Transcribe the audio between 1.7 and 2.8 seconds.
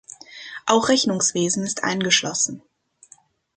eingeschlossen.